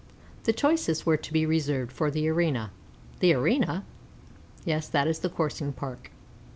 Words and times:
The 0.45 0.51
choicest 0.51 1.05
were 1.05 1.15
to 1.17 1.31
be 1.31 1.45
reserved 1.45 1.91
for 1.91 2.09
the 2.09 2.27
arena. 2.27 2.71
The 3.19 3.35
arena? 3.35 3.85
Yes, 4.65 4.89
that 4.89 5.07
is 5.07 5.19
the 5.19 5.29
Coursing 5.29 5.73
Park. 5.73 6.09